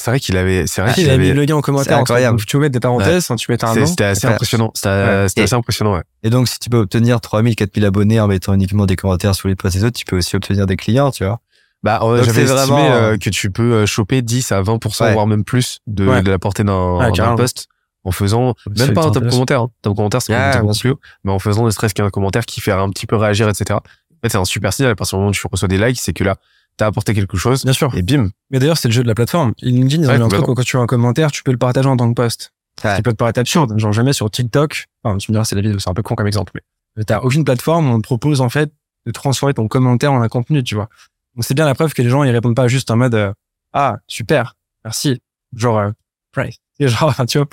[0.00, 1.60] C'est vrai qu'il avait, c'est vrai Ah, qu'il il a mis avait, le lien en
[1.60, 1.94] commentaire.
[1.96, 2.38] C'est incroyable.
[2.38, 3.84] Donc, Tu peux mettre des parenthèses, hein, tu mets un nom.
[3.86, 4.32] c'était assez Ouais.
[4.34, 4.70] impressionnant.
[4.74, 5.42] C'était, Ouais.
[5.42, 6.02] assez impressionnant, ouais.
[6.22, 9.48] Et donc, si tu peux obtenir 3000, 4000 abonnés en mettant uniquement des commentaires sur
[9.48, 11.40] les posts des autres, tu peux aussi obtenir des clients, tu vois.
[11.82, 15.12] Bah, euh, j'avais estimé vraiment, euh, que tu peux choper 10 à 20%, Ouais.
[15.14, 16.22] voire même plus de, Ouais.
[16.22, 17.34] de la portée d'un, Ouais, carrément.
[17.36, 17.66] post
[18.04, 19.70] en faisant, C'est même pas un top commentaire, hein.
[19.82, 22.46] Top commentaire, c'est Ah, complètement bien plus haut, mais en faisant ne serait-ce qu'un commentaire
[22.46, 23.74] qui fait un petit peu réagir, etc.
[23.74, 23.80] En
[24.22, 24.92] fait, c'est un super signal.
[24.92, 26.36] À partir du moment où tu reçois des likes, c'est que là,
[26.76, 27.64] t'as apporté quelque chose.
[27.64, 27.94] Bien sûr.
[27.96, 28.30] Et bim.
[28.50, 29.52] Mais d'ailleurs, c'est le jeu de la plateforme.
[29.62, 31.58] LinkedIn, ils ont Ouais, un truc où quand tu as un commentaire, tu peux le
[31.58, 32.52] partager en tant que post.
[32.84, 32.90] Ouais.
[32.92, 33.76] Ce qui peut te paraître absurde.
[33.78, 34.86] Genre, jamais sur TikTok.
[35.02, 36.60] Enfin, tu me diras, c'est la vidéo, c'est un peu con comme exemple.
[36.96, 38.72] Mais t'as aucune plateforme où on te propose, en fait,
[39.06, 40.88] de transformer ton commentaire en un contenu, tu vois.
[41.34, 43.32] Donc, c'est bien la preuve que les gens, ils répondent pas juste en mode, euh,
[43.72, 45.20] ah, super, merci.
[45.54, 45.90] Genre, euh,
[46.32, 46.54] pray.
[46.78, 47.46] C'est genre, tu vois.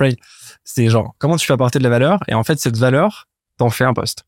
[0.63, 2.19] C'est genre, comment tu fais apporter de la valeur?
[2.27, 4.25] Et en fait, cette valeur, t'en fais un post.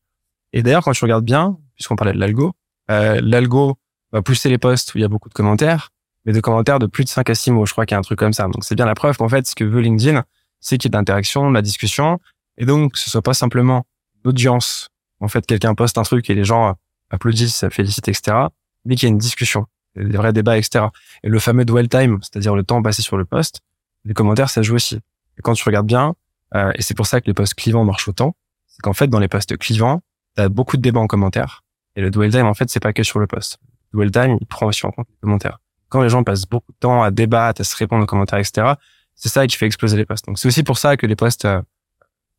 [0.52, 2.52] Et d'ailleurs, quand tu regardes bien, puisqu'on parlait de l'algo,
[2.90, 3.76] euh, l'algo
[4.12, 5.90] va pousser les posts où il y a beaucoup de commentaires,
[6.24, 7.66] mais de commentaires de plus de 5 à 6 mots.
[7.66, 8.44] Je crois qu'il y a un truc comme ça.
[8.44, 10.24] Donc, c'est bien la preuve qu'en fait, ce que veut LinkedIn,
[10.60, 12.18] c'est qu'il y ait de l'interaction, de la discussion,
[12.56, 13.86] et donc, ce soit pas simplement
[14.24, 14.90] l'audience.
[15.20, 16.74] En fait, quelqu'un poste un truc et les gens
[17.10, 18.36] applaudissent, félicitent, etc.,
[18.84, 20.86] mais qu'il y ait une discussion, des vrais débats, etc.
[21.22, 23.60] Et le fameux dwell time, c'est-à-dire le temps passé sur le post,
[24.04, 24.96] les commentaires, ça joue aussi.
[25.38, 26.14] Et quand tu regardes bien,
[26.54, 28.34] euh, et c'est pour ça que les posts clivants marchent autant,
[28.66, 30.02] c'est qu'en fait, dans les posts clivants,
[30.34, 31.62] t'as beaucoup de débats en commentaire.
[31.96, 33.58] Et le dwell time, en fait, c'est pas que sur le post.
[33.92, 35.58] Le dwell time, il prend aussi en compte les commentaires.
[35.88, 38.74] Quand les gens passent beaucoup de temps à débattre, à se répondre aux commentaires, etc.,
[39.14, 40.26] c'est ça qui fait exploser les posts.
[40.26, 41.60] Donc, c'est aussi pour ça que les posts euh,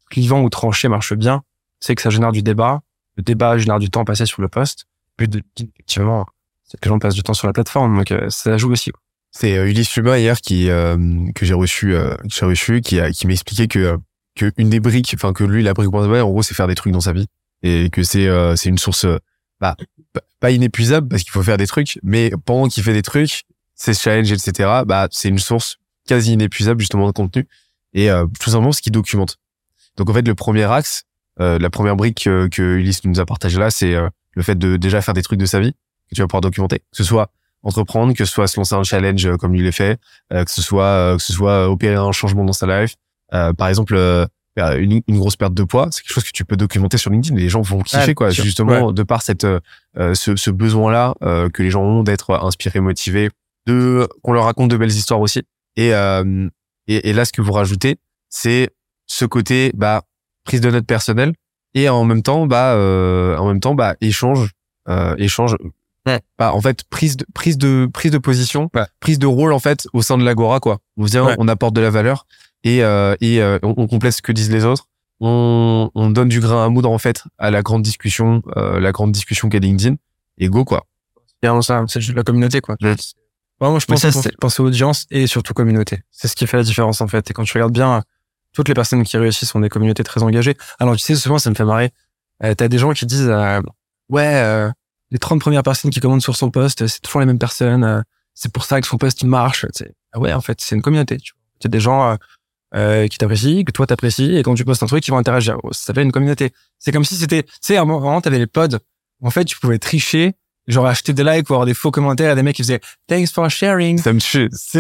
[0.10, 1.43] clivants ou tranchés marchent bien.
[1.80, 2.82] C'est que ça génère du débat.
[3.17, 4.86] Le débat génère du temps passé sur le post.
[5.17, 6.26] But de effectivement,
[6.63, 7.98] c'est que les gens passent du temps sur la plateforme.
[7.98, 8.91] Donc, euh, ça joue aussi.
[8.91, 9.02] quoi.
[9.31, 10.97] C'est euh, Ulysse Lubin hier qui euh,
[11.35, 13.97] que j'ai reçu euh, que j'ai reçu qui a qui m'a expliqué que euh,
[14.35, 16.75] que une des briques enfin que lui la brique ouais, en gros c'est faire des
[16.75, 17.27] trucs dans sa vie.
[17.61, 19.17] Et que c'est euh, c'est une source euh,
[19.59, 19.75] bah,
[20.39, 23.43] pas inépuisable parce qu'il faut faire des trucs mais pendant qu'il fait des trucs
[23.75, 27.47] ses challenges etc bah c'est une source quasi inépuisable justement de contenu.
[27.93, 28.07] Et
[28.39, 29.37] tout simplement ce qu'il documente.
[29.97, 31.03] Donc en fait le premier axe
[31.37, 33.95] la première brique que, Ulysse nous a partagé là c'est
[34.35, 35.73] le fait de déjà faire des trucs de sa vie
[36.09, 36.79] que tu vas pouvoir documenter.
[36.79, 37.31] Que ce soit
[37.63, 40.00] entreprendre, que ce soit se lancer un challenge euh, comme lui l'a fait,
[40.34, 42.95] euh, que ce soit euh, que ce soit opérer un changement dans sa life.
[43.34, 44.26] Euh, par exemple, euh,
[44.58, 47.38] une, une grosse perte de poids, c'est quelque chose que tu peux documenter sur LinkedIn.
[47.38, 48.43] Et les gens vont kiffer quoi, sûr.
[48.43, 49.60] justement de par cette euh,
[50.13, 53.30] ce, ce besoin-là euh, que les gens ont d'être inspirés, motivés,
[53.67, 55.43] de qu'on leur raconte de belles histoires aussi.
[55.76, 56.50] Et euh,
[56.88, 57.98] et, et là, ce que vous rajoutez,
[58.30, 58.69] c'est
[59.06, 60.02] ce côté bah
[60.43, 61.34] prise de notes personnelle
[61.76, 64.50] et en même temps bah euh, en même temps bah échange
[64.88, 65.56] euh, échange
[66.10, 66.22] Ouais.
[66.38, 68.86] bah en fait prise de prise de prise de position Ouais.
[69.00, 71.36] prise de rôle en fait au sein de l'agora quoi on vient Ouais.
[71.39, 72.26] on apporte de la valeur
[72.63, 74.88] et euh, et euh, on, on complète ce que disent les autres
[75.22, 78.91] on, on donne du grain à moudre en fait à la grande discussion euh, la
[78.91, 79.95] grande discussion qu'est LinkedIn
[80.38, 80.86] et go quoi
[81.41, 82.76] C'est vraiment ça, c'est la communauté, quoi.
[82.82, 82.95] Ouais.
[83.60, 86.00] Vraiment, je pense ça, pense- c'est- penser audience et surtout communauté.
[86.12, 87.30] C'est ce qui fait la différence, en fait.
[87.30, 88.04] Et quand tu regardes bien,
[88.54, 90.56] toutes les personnes qui réussissent sont des communautés très engagées.
[90.80, 91.91] Alors, tu sais, souvent, ça me fait marrer.
[92.43, 93.62] Euh, T'as des gens qui disent, euh,
[94.08, 94.69] ouais, euh,
[95.12, 97.84] les 30 premières personnes qui commandent sur son poste, c'est toujours les mêmes personnes.
[97.84, 98.02] euh,
[98.34, 99.65] c'est pour ça que son poste, il marche.
[99.74, 99.93] Tu sais.
[100.13, 101.17] Ah ouais, en fait, c'est une communauté.
[101.17, 101.39] Tu vois.
[101.65, 102.15] Il des gens euh,
[102.76, 105.58] euh, qui t'apprécient, que toi t'apprécies, et quand tu postes un truc, ils vont interagir.
[105.72, 106.54] Ça s'appelle une communauté.
[106.78, 108.78] C'est comme si c'était, tu sais, à un moment, t'avais les pods.
[109.22, 110.36] En fait, tu pouvais tricher
[110.71, 113.29] genre acheter des likes ou avoir des faux commentaires et des mecs qui faisaient thanks
[113.32, 113.97] for sharing.
[113.97, 114.19] Ça me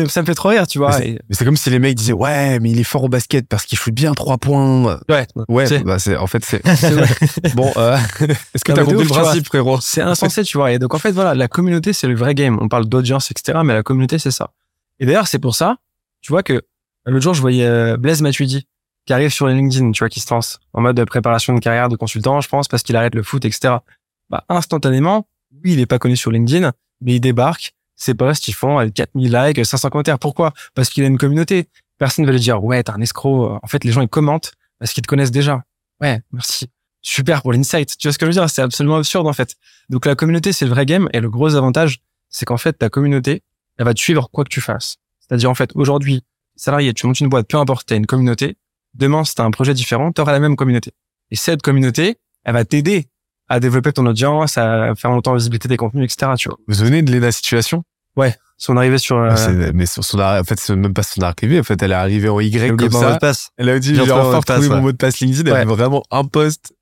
[0.07, 0.97] Ça fait trop rire, tu vois.
[0.99, 3.47] Mais Et- c'est comme si les mecs disaient ouais mais il est fort au basket
[3.47, 4.99] parce qu'il shoot bien trois points.
[5.09, 5.27] ouais.
[5.47, 6.61] Ouais, bah c'est en fait c'est
[7.55, 7.71] bon.
[7.77, 7.97] Euh,
[8.53, 10.71] Est-ce que t'as compris le principe frérot c'est insensé, tu vois.
[10.71, 12.57] Et donc, en fait, voilà, la communauté, c'est le vrai game.
[12.61, 14.51] On parle d'audience, etc., mais la communauté, c'est ça.
[14.99, 15.77] Et d'ailleurs, c'est pour ça,
[16.21, 16.61] tu vois, que
[17.05, 18.67] l'autre jour, je voyais euh, Blaise Matuidi
[19.05, 21.89] qui arrive sur LinkedIn, tu vois, qui se lance en mode de préparation de carrière
[21.89, 23.75] de consultant, je pense, parce qu'il arrête le foot, etc.
[24.29, 28.53] Bah, instantanément, oui, il est pas connu sur LinkedIn, mais il débarque, ses posts, ils
[28.53, 30.19] font euh, 4000 likes, 500 commentaires.
[30.19, 30.53] Pourquoi?
[30.73, 31.67] Parce qu'il a une communauté.
[31.97, 33.59] Personne ne va lui dire, ouais, t'es un escroc.
[33.61, 35.63] En fait, les gens, ils commentent parce qu'ils te connaissent déjà.
[35.99, 36.67] Ouais, merci.
[37.01, 37.97] Super pour l'insight.
[37.97, 38.49] Tu vois ce que je veux dire?
[38.49, 39.55] C'est absolument absurde, en fait.
[39.89, 41.09] Donc, la communauté, c'est le vrai game.
[41.13, 43.43] Et le gros avantage, c'est qu'en fait, ta communauté,
[43.77, 44.95] elle va te suivre quoi que tu fasses.
[45.19, 46.23] C'est-à-dire, en fait, aujourd'hui,
[46.55, 48.57] salarié, tu montes une boîte, peu importe, t'as une communauté.
[48.93, 50.91] Demain, si t'as un projet différent, t'auras la même communauté.
[51.31, 53.09] Et cette communauté, elle va t'aider
[53.49, 56.31] à développer ton audience, à faire monter en visibilité des contenus, etc.
[56.37, 56.57] Tu vois.
[56.67, 57.83] Vous venez de Lena Situation?
[58.57, 61.21] Si on arrivait sur, euh, Ah, Mais son, son en fait c'est même pas son
[61.21, 61.59] arrivée.
[61.61, 63.17] En fait elle est arrivée en Y comme mon mot de ça.
[63.17, 63.51] passe.
[63.57, 64.81] Elle a dit J'ai mon enfin mot de passe, retrouvé mon ouais.
[64.81, 65.45] mot de passe LinkedIn.
[65.45, 65.59] Elle Ouais.
[65.59, 66.73] a fait vraiment un post.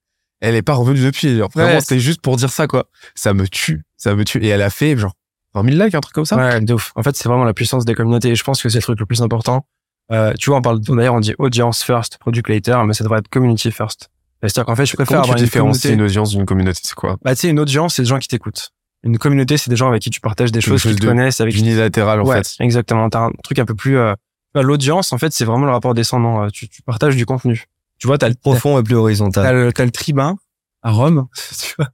[0.41, 1.37] Elle est pas revenue depuis.
[1.37, 1.81] Genre, vraiment Ouais.
[1.81, 2.85] c'était juste pour dire ça quoi.
[3.13, 4.43] Ça me tue, ça me tue.
[4.43, 5.13] Et elle a fait genre
[5.53, 6.35] 20 000 likes un truc comme ça.
[6.37, 6.91] Ouais, de ouf.
[6.95, 8.29] En fait, c'est vraiment la puissance des communautés.
[8.29, 9.67] Et je pense que c'est le truc le plus important.
[10.11, 13.19] Euh, tu vois, on parle, d'ailleurs, on dit audience first, product later, mais ça devrait
[13.19, 14.09] être community first.
[14.41, 16.01] C'est-à-dire qu'en fait, je préfère avoir une différencies communauté.
[16.01, 17.17] une audience d'une communauté C'est quoi?
[17.23, 18.71] Bah, tu sais, une audience, c'est des gens qui t'écoutent.
[19.03, 21.41] Une communauté, c'est des gens avec qui tu partages des choses, chose qui te connaissent,
[21.41, 22.63] avec qui Unilatéral en ouais, fait.
[22.63, 23.09] exactement.
[23.09, 23.97] T'as un truc un peu plus.
[23.97, 24.13] Euh...
[24.53, 26.43] bah, L'audience, en fait, c'est vraiment le rapport descendant.
[26.43, 27.65] Euh, Tu, tu partages du contenu.
[27.99, 29.55] Tu vois, t'as le, t'as, Profond et plus t'as horizontal.
[29.55, 30.37] le, t'as le tribun
[30.83, 31.27] à Rome,
[31.59, 31.89] tu vois,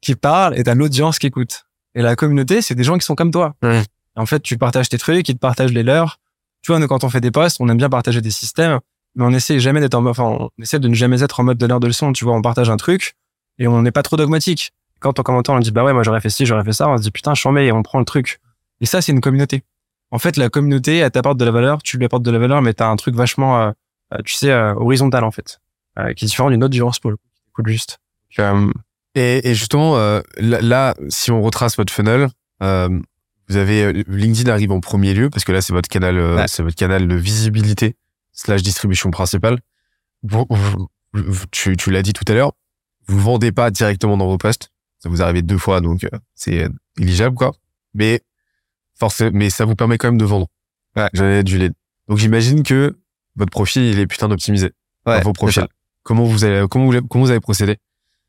[0.00, 1.66] qui parle, et t'as l'audience qui écoute.
[1.94, 3.54] Et la communauté, c'est des gens qui sont comme toi.
[4.16, 6.18] En fait, tu partages tes trucs, ils te partagent les leurs.
[6.62, 8.80] Tu vois, nous, quand on fait des posts, on aime bien partager des systèmes,
[9.16, 11.42] mais on essaie jamais d'être en mode, enfin, on essaie de ne jamais être en
[11.44, 12.12] mode donneur de leçons.
[12.12, 13.14] Tu vois, on partage un truc
[13.58, 14.72] et on n'est pas trop dogmatique.
[15.00, 16.88] Quand on commente, on dit, bah ouais, moi, j'aurais fait ci, j'aurais fait ça.
[16.88, 18.40] On se dit, putain, je suis et on prend le truc.
[18.80, 19.62] Et ça, c'est une communauté.
[20.10, 22.62] En fait, la communauté, elle t'apporte de la valeur, tu lui apportes de la valeur,
[22.62, 23.70] mais t'as un truc vachement, euh,
[24.14, 25.58] euh, tu sais, euh, horizontal, en fait,
[25.98, 27.98] euh, qui est différent d'une audience pour le coup, juste.
[28.38, 28.72] Donc,
[29.14, 29.96] Et, et justement,
[30.38, 32.28] là, si on retrace votre funnel,
[32.60, 36.44] vous avez LinkedIn arrive en premier lieu parce que là, c'est votre canal, Ouais.
[36.48, 37.96] c'est votre canal de visibilité
[38.36, 39.58] slash distribution principale.
[40.22, 42.52] Vous, vous- vous- tu, tu l'as dit tout à l'heure,
[43.08, 44.70] vous vendez pas directement dans vos posts.
[45.00, 46.68] Ça vous arrive deux fois, donc euh, c'est euh,
[47.00, 47.52] éligible quoi.
[47.94, 48.22] Mais
[48.94, 50.46] forcément, mais ça vous permet quand même de vendre.
[50.94, 51.08] Ouais.
[51.12, 51.72] J'en du lead.
[52.08, 52.96] Donc j'imagine que
[53.34, 54.72] votre profil il est putain d'optimisé.
[55.06, 55.66] Ouais, vos profils.
[56.02, 57.78] Comment vous allez, comment vous, comment vous avez procédé?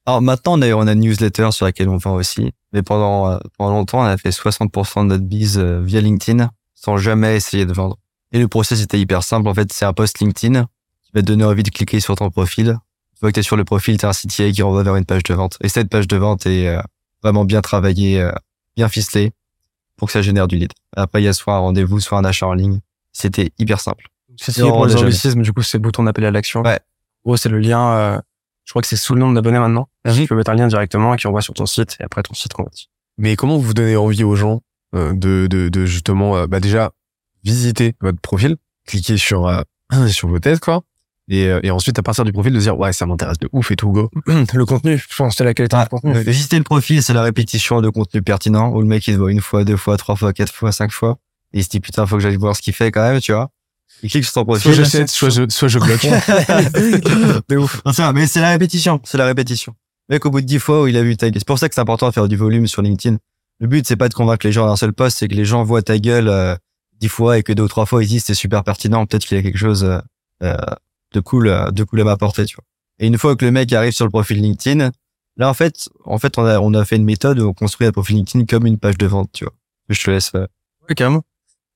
[0.06, 2.54] Alors maintenant, d'ailleurs, on a une newsletter sur laquelle on vend aussi.
[2.74, 6.98] Mais pendant, euh, pendant longtemps, on a fait 60% de notre bise via LinkedIn sans
[6.98, 7.98] jamais essayer de vendre.
[8.32, 9.48] Et le process était hyper simple.
[9.48, 10.64] En fait, c'est un post LinkedIn
[11.04, 12.68] qui va te donner envie de cliquer sur ton profil.
[12.68, 14.96] Une fois que tu es sur le profil, tu as un CTA qui renvoie vers
[14.96, 15.58] une page de vente.
[15.62, 16.82] Et cette page de vente est euh,
[17.24, 18.32] vraiment bien travaillée, euh,
[18.76, 19.32] bien ficelée
[19.96, 20.72] pour que ça génère du lead.
[20.96, 22.80] Après, il y a soit un rendez-vous, soit un achat en ligne.
[23.14, 24.08] C'était hyper simple.
[24.40, 26.62] C'est pour les anglicismes, du coup, c'est le bouton d'appel à l'action.
[26.62, 26.80] Ouais.
[27.24, 28.22] En gros, c'est le lien, euh,
[28.66, 29.90] je crois que c'est sous le nombre d'abonnés maintenant.
[30.14, 32.54] Tu peux mettre un lien directement qui envoie sur ton site et après ton site
[32.54, 32.90] convertit.
[33.18, 34.62] Mais comment vous donnez envie aux gens
[34.96, 36.92] euh, de, de, de justement, euh, bah déjà
[37.48, 38.58] visiter votre profil,
[38.88, 39.62] cliquer sur euh,
[40.10, 40.82] sur vos têtes quoi,
[41.30, 43.72] et, euh, et ensuite à partir du profil de dire ouais ça m'intéresse de ouf
[43.72, 44.10] et tout go.
[44.28, 46.16] le contenu, je pense, c'est la qualité Ah, du contenu.
[46.16, 49.20] euh, Visiter le profil, c'est la répétition de contenu pertinent où le mec il te
[49.20, 51.18] voit une fois, deux fois, trois fois, quatre fois, cinq fois.
[51.54, 53.32] Et il se dit putain, faut que j'aille voir ce qu'il fait quand même, tu
[53.32, 53.50] vois.
[54.04, 54.74] Il clique sur ton Soit profil.
[54.74, 56.06] j'achète, soit je soit je bloque.
[57.50, 57.82] de ouf.
[57.86, 59.74] Non, mais c'est la répétition, c'est la répétition.
[60.10, 61.40] Le Mec, au bout de dix fois où il a vu ta gueule.
[61.40, 63.18] C'est pour ça que c'est important de faire du volume sur LinkedIn.
[63.60, 65.64] Le but, c'est pas de convaincre les gens d'un seul post, c'est que les gens
[65.64, 66.56] voient ta gueule euh,
[67.00, 69.38] dix fois et que deux ou trois fois ils disent c'est super pertinent, peut-être qu'il
[69.38, 70.00] y a quelque chose euh,
[70.44, 70.56] euh,
[71.14, 72.66] de cool, euh, de cool à m'apporter, tu vois.
[73.00, 74.92] Et une fois que le mec arrive sur le profil LinkedIn,
[75.38, 77.88] là en fait, en fait, on a on a fait une méthode où on construit
[77.88, 79.54] un profil LinkedIn comme une page de vente, tu vois.
[79.90, 80.32] Je te laisse.
[80.36, 80.48] euh,
[80.90, 81.24] Ouais, carrément.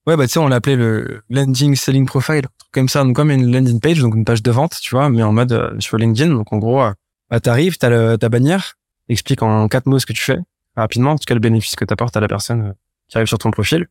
[0.08, 3.52] Ouais, bah, tu sais, on l'appelait le landing selling profile, comme ça, donc comme une
[3.52, 6.34] landing page, donc une page de vente, tu vois, mais en mode euh, sur LinkedIn.
[6.34, 6.92] Donc, en gros, euh,
[7.30, 8.74] bah, t'arrives, t'as le, ta bannière,
[9.10, 10.40] explique en quatre mots ce que tu fais,
[10.76, 12.74] rapidement, en tout cas, le bénéfice que t'apportes à la personne
[13.10, 13.86] qui arrive sur ton profil.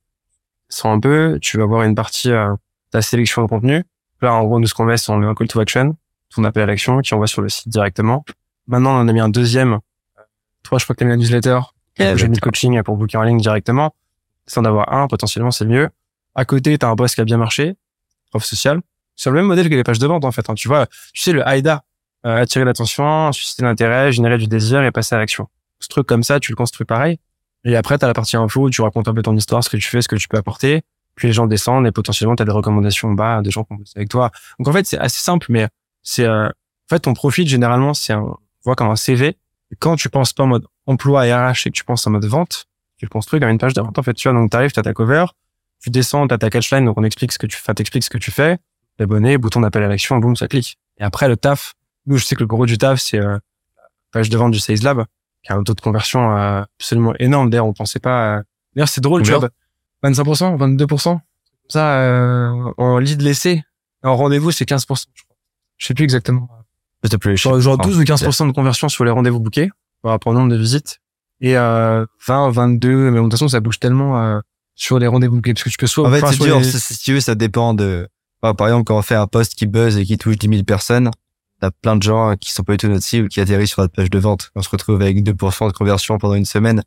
[0.71, 2.55] Sans un peu, tu vas avoir une partie, euh,
[2.91, 3.85] ta sélection de contenu.
[4.23, 5.97] Là, en gros, nous, ce qu'on met, c'est on met un call to action,
[6.35, 8.25] ton appel à l'action, qui envoie sur le site directement.
[8.67, 9.79] Maintenant, on en a mis un deuxième.
[10.63, 11.61] Toi, je crois que t'as mis la newsletter.
[12.17, 13.95] J'ai mis le coaching pour booker en ligne directement.
[14.47, 15.91] Sans en avoir un, potentiellement, c'est mieux.
[16.35, 17.77] À côté, t'as un boss qui a bien marché,
[18.31, 18.81] prof social.
[19.17, 20.49] C'est le même modèle que les pages de vente, en fait.
[20.49, 20.55] hein.
[20.55, 21.83] Tu vois, tu sais, le AIDA,
[22.27, 25.49] euh, attirer l'attention, susciter l'intérêt, générer du désir et passer à l'action.
[25.81, 27.19] Ce truc comme ça, tu le construis pareil.
[27.65, 29.77] Et après, t'as la partie info où tu racontes un peu ton histoire, ce que
[29.77, 30.83] tu fais, ce que tu peux apporter.
[31.15, 33.77] Puis les gens descendent et potentiellement, t'as des recommandations en bas, des gens qui ont
[33.77, 34.31] bossé avec toi.
[34.59, 35.69] Donc en fait, c'est assez simple, mais
[36.03, 39.37] c'est, euh, en fait, ton profil, généralement, c'est un, voit comme un CV
[39.79, 42.25] quand tu penses pas en mode emploi et RH et que tu penses en mode
[42.25, 43.99] vente, tu le construis comme une page de vente.
[43.99, 45.27] En fait, tu vois, donc t'arrives, t'as ta cover,
[45.81, 48.19] tu descends, t'as ta catchline, donc on explique ce que tu fais, t'expliques ce que
[48.19, 48.59] tu fais,
[48.99, 50.79] t'abonner, bouton d'appel à l'action, boum, ça clique.
[50.99, 51.75] Et après, le taf,
[52.07, 53.39] nous, je sais que le gros du taf, c'est euh,
[54.13, 55.05] page de vente du Sales Lab,
[55.43, 57.51] qui a un taux de conversion euh, absolument énorme.
[57.51, 58.43] D'ailleurs, on pensait pas...
[58.75, 59.49] D'ailleurs, c'est drôle, tu vois,
[60.05, 61.19] 25%, 22%.
[61.69, 63.63] Ça, euh, en lead laissé,
[64.03, 64.79] en rendez-vous, c'est 15%,
[65.15, 65.37] je crois.
[65.77, 66.49] Je sais plus exactement.
[67.21, 69.71] Plaît, Genre, genre 12 ou 15% de conversion sur les rendez-vous bookés
[70.03, 70.99] par rapport au nombre de visites.
[71.41, 74.41] Et euh, 20, 22, mais de toute façon, ça bouge tellement euh,
[74.75, 75.55] sur les rendez-vous bookés.
[75.55, 76.07] Parce que tu peux soit...
[76.07, 76.59] En fait, enfin, c'est sur dur.
[76.59, 78.07] les- Si si tu veux, ça dépend de.
[78.43, 80.63] Enfin, par exemple, quand on fait un post qui buzz et qui touche 10 000
[80.65, 81.11] personnes,
[81.61, 83.95] t'as plein de gens qui sont pas du tout notre cible qui atterrissent sur notre
[83.95, 84.51] page de vente.
[84.55, 86.83] On se retrouve avec 2% de conversion pendant une semaine.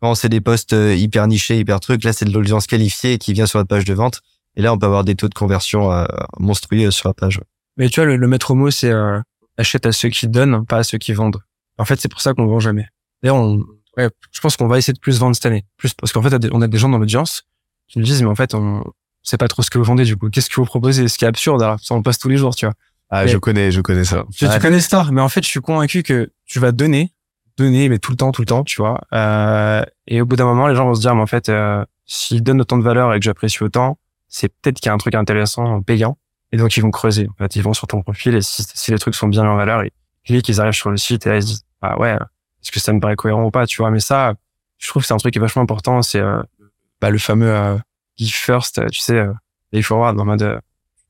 [0.00, 3.32] Quand c'est des posts euh, hyper nichés, hyper trucs, là, c'est de l'audience qualifiée qui
[3.32, 4.20] vient sur notre page de vente.
[4.56, 6.04] Et là, on peut avoir des taux de conversion euh,
[6.38, 7.40] monstrueux sur la page.
[7.76, 9.20] Mais tu vois, le, le maître mot, c'est euh,
[9.56, 11.40] achète à ceux qui donnent, pas à ceux qui vendent.
[11.78, 12.86] En fait, c'est pour ça qu'on vend jamais.
[13.22, 13.64] D'ailleurs, on,
[13.96, 15.64] ouais, je pense qu'on va essayer de plus vendre cette année.
[15.76, 17.44] Plus parce qu'en fait, on a des gens dans l'audience
[17.88, 18.84] qui nous disent, mais en fait, on
[19.22, 20.28] sait pas trop ce que vous vendez du coup.
[20.30, 21.08] Qu'est-ce que vous proposez?
[21.08, 22.74] Ce qui est absurde, alors ça on le passe tous les jours, tu vois.
[23.10, 24.24] Ah, Mais- je connais, je connais ça.
[24.34, 27.12] Tu, connais Star, mais en fait, je suis convaincu que tu vas donner,
[27.56, 29.00] donner, mais tout le temps, tout le temps, tu vois.
[29.12, 31.84] Euh, et au bout d'un moment, les gens vont se dire, mais en fait, euh,
[32.06, 34.98] s'ils donnent autant de valeur et que j'apprécie autant, c'est peut-être qu'il y a un
[34.98, 36.18] truc intéressant, payant.
[36.52, 37.28] Et donc, ils vont creuser.
[37.28, 39.56] En fait, ils vont sur ton profil et si, si les trucs sont bien en
[39.56, 39.90] valeur, ils
[40.24, 42.12] cliquent, ils arrivent sur le site et là, ils se disent, ah ouais,
[42.62, 43.90] est-ce que ça me paraît cohérent ou pas, tu vois.
[43.90, 44.34] Mais ça,
[44.78, 46.02] je trouve que c'est un truc qui est vachement important.
[46.02, 46.42] C'est euh,
[47.00, 47.78] bah, le fameux
[48.16, 49.24] give first, tu sais,
[49.70, 50.60] pay forward, en mode,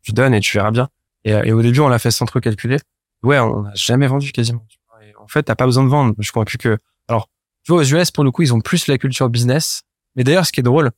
[0.02, 0.88] tu donnes et tu verras bien.
[1.24, 2.76] Et, euh, et au début, on l'a fait sans trop calculer.
[3.22, 4.66] Ouais, on n'a jamais vendu quasiment.
[5.02, 6.14] Et en fait, t'as pas besoin de vendre.
[6.18, 7.28] Je suis convaincu que, alors,
[7.62, 9.82] tu vois, aux US, pour le coup, ils ont plus la culture business.
[10.16, 10.90] Mais d'ailleurs, ce qui est drôle,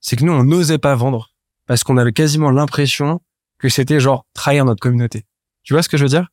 [0.00, 1.30] c'est que nous, on n'osait pas vendre
[1.66, 3.20] parce qu'on avait quasiment l'impression
[3.58, 5.24] que c'était genre trahir notre communauté.
[5.62, 6.28] Tu vois ce que je veux dire?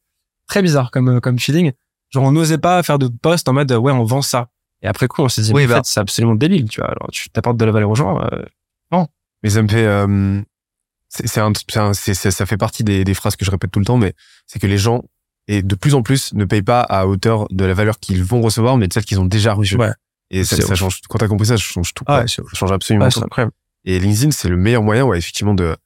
[0.47, 1.73] Très bizarre comme, euh, comme feeling.
[2.09, 4.47] Genre, on n'osait pas faire de post en mode, ouais, on vend ça.
[4.81, 5.83] Et après coup, on s'est dit, Oui, mais en bah.
[5.83, 6.89] fait, c'est absolument débile, tu vois.
[6.89, 8.19] Alors, tu t'apportes de la valeur aux gens.
[8.21, 8.43] euh,
[9.43, 10.41] Mais ça me fait, euh,
[11.09, 13.79] c'est c'est un, c'est un- ça fait partie des, des phrases que je répète tout
[13.79, 14.13] le temps, mais
[14.45, 15.03] c'est que les gens
[15.47, 18.41] et de plus en plus ne payent pas à hauteur de la valeur qu'ils vont
[18.41, 19.77] recevoir, mais de celle qu'ils ont déjà reçue.
[19.77, 19.91] Ouais.
[20.29, 20.99] Et ça, ça change.
[21.09, 22.03] Quand t'as compris ça, ça change tout.
[22.07, 23.19] Ah ouais, ça change absolument ouais, tout.
[23.19, 23.53] c'est incroyable.
[23.85, 25.77] Et LinkedIn, c'est le meilleur moyen, ouais, effectivement, de,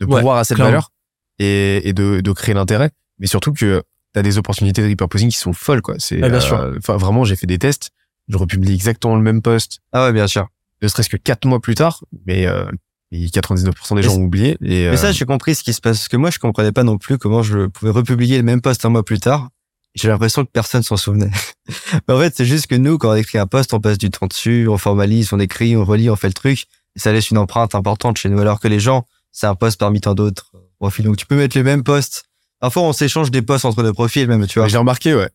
[0.00, 0.70] de Ouais, pouvoir à cette clairement.
[0.70, 0.90] valeur
[1.38, 2.90] et, et de, de créer l'intérêt.
[3.18, 3.82] Mais surtout que
[4.14, 5.96] t'as des opportunités de repurposing qui sont folles, quoi.
[5.98, 6.58] C'est, Ouais, bien sûr.
[6.58, 7.90] euh, Enfin, vraiment, j'ai fait des tests.
[8.28, 10.48] Je republie exactement le même post, Ah ouais, bien sûr.
[10.80, 12.64] ne serait-ce que quatre mois plus tard, mais, euh,
[13.12, 14.56] et 99% des gens ont oublié.
[14.62, 15.98] Et, Mais ça, euh, j'ai compris ce qui se passe.
[15.98, 18.84] Parce que moi, je comprenais pas non plus comment je pouvais republier le même post
[18.84, 19.48] un mois plus tard.
[19.96, 21.30] J'ai l'impression que personne s'en souvenait.
[22.08, 24.10] Mais en fait, c'est juste que nous, quand on écrit un post, on passe du
[24.10, 26.66] temps dessus, on formalise, on écrit, on relit, on fait le truc.
[26.94, 28.38] Et ça laisse une empreinte importante chez nous.
[28.38, 31.04] Alors que les gens, c'est un post parmi tant d'autres profils.
[31.04, 32.24] Donc tu peux mettre les mêmes posts.
[32.60, 34.68] Parfois, on s'échange des posts entre nos profils même, tu vois.
[34.68, 35.30] j'ai remarqué, ouais.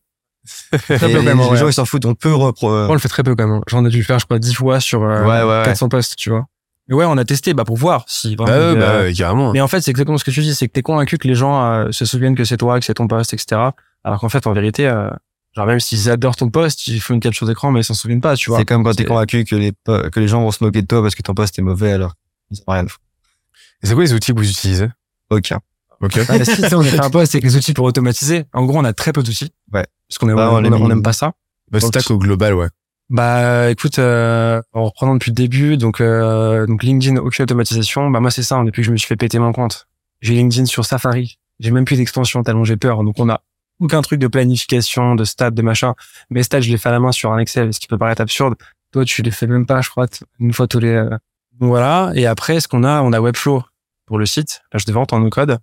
[0.71, 1.57] Très Et peu, les, quand même, les ouais.
[1.57, 2.05] gens, ils s'en foutent.
[2.05, 2.69] On peut repro...
[2.71, 3.61] On le fait très peu quand même.
[3.67, 5.65] J'en ai dû le faire, je crois, 10 fois sur euh, Ouais, ouais, ouais.
[5.65, 6.45] 400 posts, tu vois.
[6.87, 8.51] Mais ouais, on a testé bah, pour voir si vraiment.
[8.51, 9.51] Bah, ouais, il bah, ouais, carrément.
[9.53, 11.35] Mais en fait, c'est exactement ce que tu dis, c'est que t'es convaincu que les
[11.35, 13.61] gens euh, se souviennent que c'est toi, que c'est ton post, etc.
[14.03, 15.09] Alors qu'en fait, en vérité, euh,
[15.55, 18.21] genre même s'ils adorent ton post, ils font une capture d'écran, mais ils s'en souviennent
[18.21, 18.59] pas, tu vois.
[18.59, 20.87] C'est comme quand t'es C'est- convaincu que les, que les gens vont se moquer de
[20.87, 22.13] toi parce que ton post est mauvais alors.
[22.51, 22.85] Ils ont rien.
[22.85, 24.87] Et c'est quoi les outils que vous utilisez?
[25.31, 25.59] Aucun.
[26.01, 26.19] Ok.
[26.29, 28.45] Ah, mais si, tu sais, on a fait un post avec les outils pour automatiser.
[28.53, 29.51] En gros, on a très peu d'outils.
[29.73, 29.85] Ouais.
[30.07, 31.33] Parce qu'on est, Bah, on, on aime pas ça.
[31.71, 32.67] Bah, stack au global, ouais.
[33.09, 38.09] Bah, écoute, euh, en reprenant depuis le début, donc, euh, donc LinkedIn, aucune automatisation.
[38.09, 39.87] Bah, moi, c'est ça, hein, depuis que je me suis fait péter mon compte.
[40.21, 41.37] J'ai LinkedIn sur Safari.
[41.59, 43.03] J'ai même plus d'extension tellement j'ai peur.
[43.03, 43.41] Donc, on a
[43.79, 45.93] aucun truc de planification, de stats, de machin.
[46.31, 48.21] Mes stats, je les fais à la main sur un Excel, ce qui peut paraître
[48.21, 48.55] absurde.
[48.91, 50.07] Toi, tu les fais même pas, je crois,
[50.39, 51.17] une fois tous les, euh,
[51.59, 52.11] voilà.
[52.15, 53.63] Et après, ce qu'on a, on a Webflow
[54.05, 55.59] pour le site, page de vente en no code.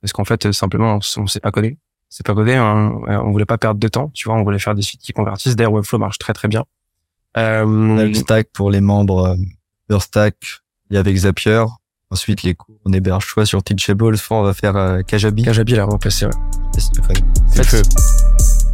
[0.00, 1.76] Parce qu'en fait, simplement, on, on sait pas coder.
[2.14, 2.92] C'est pas codé, hein.
[3.08, 5.56] on voulait pas perdre de temps, tu vois, on voulait faire des sites qui convertissent.
[5.56, 6.64] D'ailleurs, Webflow marche très très bien.
[7.38, 9.36] Euh, On a le stack pour les membres euh,
[9.88, 10.36] Leur Stack
[10.90, 11.64] et avec Zapier.
[12.10, 15.44] Ensuite, les cours, on héberge soit sur Teachable, soit on va faire euh, Kajabi.
[15.44, 16.32] Kajabi l'a remplacé, ouais.
[16.76, 17.14] C'est le fun.
[17.48, 17.82] C'est le feu.